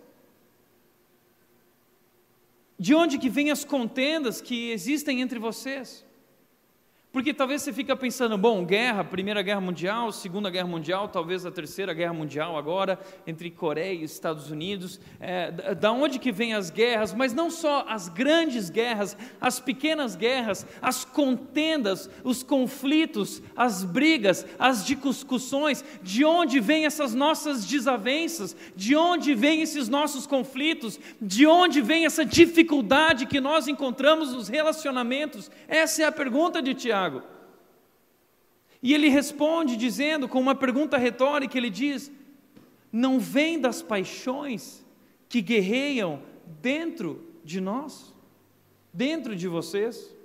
De 2.77 2.93
onde 2.93 3.17
que 3.17 3.29
vêm 3.29 3.51
as 3.51 3.63
contendas 3.63 4.41
que 4.41 4.71
existem 4.71 5.21
entre 5.21 5.39
vocês? 5.39 6.05
Porque 7.11 7.33
talvez 7.33 7.61
você 7.61 7.73
fica 7.73 7.93
pensando, 7.93 8.37
bom, 8.37 8.63
guerra, 8.63 9.03
Primeira 9.03 9.41
Guerra 9.41 9.59
Mundial, 9.59 10.13
Segunda 10.13 10.49
Guerra 10.49 10.67
Mundial, 10.67 11.09
talvez 11.09 11.45
a 11.45 11.51
Terceira 11.51 11.93
Guerra 11.93 12.13
Mundial 12.13 12.57
agora, 12.57 12.97
entre 13.27 13.51
Coreia 13.51 13.99
e 13.99 14.03
Estados 14.05 14.49
Unidos, 14.49 14.97
é, 15.19 15.51
da 15.75 15.91
onde 15.91 16.17
que 16.17 16.31
vêm 16.31 16.53
as 16.53 16.69
guerras, 16.69 17.13
mas 17.13 17.33
não 17.33 17.51
só 17.51 17.85
as 17.85 18.07
grandes 18.07 18.69
guerras, 18.69 19.17
as 19.41 19.59
pequenas 19.59 20.15
guerras, 20.15 20.65
as 20.81 21.03
contendas, 21.03 22.09
os 22.23 22.43
conflitos, 22.43 23.43
as 23.57 23.83
brigas, 23.83 24.45
as 24.57 24.85
discussões, 24.85 25.83
de 26.01 26.23
onde 26.23 26.61
vêm 26.61 26.85
essas 26.85 27.13
nossas 27.13 27.65
desavenças, 27.65 28.55
de 28.73 28.95
onde 28.95 29.35
vêm 29.35 29.61
esses 29.61 29.89
nossos 29.89 30.25
conflitos, 30.25 30.97
de 31.21 31.45
onde 31.45 31.81
vem 31.81 32.05
essa 32.05 32.23
dificuldade 32.23 33.25
que 33.25 33.41
nós 33.41 33.67
encontramos 33.67 34.31
nos 34.31 34.47
relacionamentos? 34.47 35.51
Essa 35.67 36.03
é 36.03 36.05
a 36.05 36.11
pergunta 36.11 36.61
de 36.61 36.73
Tiago. 36.73 37.00
Tiago. 37.01 37.23
E 38.83 38.93
ele 38.93 39.09
responde 39.09 39.75
dizendo, 39.75 40.27
com 40.27 40.39
uma 40.39 40.55
pergunta 40.55 40.97
retórica, 40.97 41.57
ele 41.57 41.69
diz: 41.69 42.11
Não 42.91 43.19
vem 43.19 43.59
das 43.59 43.81
paixões 43.81 44.85
que 45.27 45.41
guerreiam 45.41 46.21
dentro 46.61 47.23
de 47.43 47.59
nós, 47.59 48.13
dentro 48.93 49.35
de 49.35 49.47
vocês? 49.47 50.15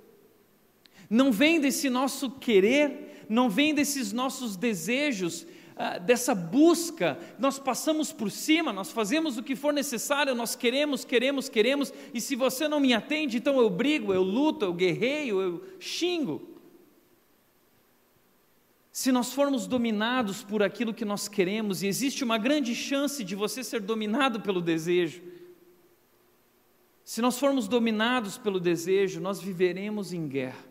Não 1.09 1.31
vem 1.31 1.59
desse 1.59 1.89
nosso 1.89 2.29
querer, 2.29 3.25
não 3.29 3.49
vem 3.49 3.73
desses 3.73 4.11
nossos 4.11 4.55
desejos, 4.57 5.47
ah, 5.75 5.99
dessa 5.99 6.33
busca, 6.35 7.17
nós 7.39 7.59
passamos 7.59 8.11
por 8.11 8.29
cima, 8.29 8.73
nós 8.73 8.91
fazemos 8.91 9.37
o 9.37 9.43
que 9.43 9.55
for 9.55 9.71
necessário, 9.71 10.35
nós 10.35 10.55
queremos, 10.55 11.05
queremos, 11.05 11.47
queremos, 11.47 11.93
e 12.13 12.19
se 12.19 12.35
você 12.35 12.67
não 12.67 12.79
me 12.79 12.93
atende, 12.93 13.37
então 13.37 13.59
eu 13.59 13.69
brigo, 13.69 14.13
eu 14.13 14.23
luto, 14.23 14.65
eu 14.65 14.73
guerreio, 14.73 15.39
eu 15.39 15.63
xingo. 15.79 16.56
Se 18.97 19.11
nós 19.11 19.31
formos 19.31 19.67
dominados 19.67 20.41
por 20.41 20.63
aquilo 20.63 20.91
que 20.91 21.05
nós 21.05 21.27
queremos, 21.27 21.83
e 21.83 21.87
existe 21.87 22.23
uma 22.23 22.39
grande 22.39 22.73
chance 22.73 23.23
de 23.23 23.35
você 23.35 23.63
ser 23.63 23.79
dominado 23.79 24.41
pelo 24.41 24.59
desejo, 24.59 25.21
se 27.03 27.21
nós 27.21 27.37
formos 27.37 27.67
dominados 27.67 28.39
pelo 28.39 28.59
desejo, 28.59 29.21
nós 29.21 29.39
viveremos 29.39 30.13
em 30.13 30.27
guerra. 30.27 30.65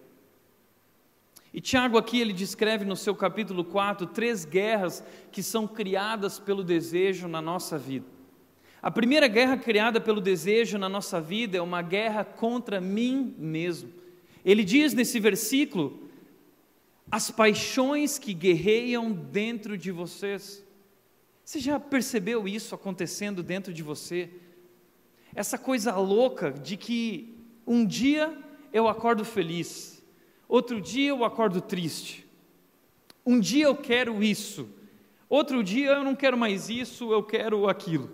E 1.54 1.60
Tiago 1.60 1.96
aqui 1.96 2.20
ele 2.20 2.32
descreve 2.32 2.84
no 2.84 2.96
seu 2.96 3.14
capítulo 3.14 3.64
4 3.64 4.08
três 4.08 4.44
guerras 4.44 5.04
que 5.30 5.40
são 5.40 5.64
criadas 5.64 6.40
pelo 6.40 6.64
desejo 6.64 7.28
na 7.28 7.40
nossa 7.40 7.78
vida. 7.78 8.06
A 8.82 8.90
primeira 8.90 9.28
guerra 9.28 9.56
criada 9.56 10.00
pelo 10.00 10.20
desejo 10.20 10.78
na 10.78 10.88
nossa 10.88 11.20
vida 11.20 11.58
é 11.58 11.62
uma 11.62 11.80
guerra 11.80 12.24
contra 12.24 12.80
mim 12.80 13.36
mesmo. 13.38 13.88
Ele 14.44 14.64
diz 14.64 14.94
nesse 14.94 15.20
versículo 15.20 16.05
as 17.10 17.30
paixões 17.30 18.18
que 18.18 18.34
guerreiam 18.34 19.12
dentro 19.12 19.78
de 19.78 19.90
vocês. 19.92 20.64
Você 21.44 21.60
já 21.60 21.78
percebeu 21.78 22.48
isso 22.48 22.74
acontecendo 22.74 23.42
dentro 23.42 23.72
de 23.72 23.82
você? 23.82 24.30
Essa 25.34 25.56
coisa 25.56 25.94
louca 25.96 26.50
de 26.50 26.76
que 26.76 27.38
um 27.66 27.86
dia 27.86 28.36
eu 28.72 28.88
acordo 28.88 29.24
feliz, 29.24 30.02
outro 30.48 30.80
dia 30.80 31.10
eu 31.10 31.24
acordo 31.24 31.60
triste. 31.60 32.26
Um 33.24 33.38
dia 33.38 33.66
eu 33.66 33.76
quero 33.76 34.22
isso, 34.22 34.68
outro 35.28 35.62
dia 35.62 35.90
eu 35.90 36.04
não 36.04 36.14
quero 36.14 36.36
mais 36.36 36.68
isso, 36.68 37.12
eu 37.12 37.22
quero 37.22 37.68
aquilo. 37.68 38.10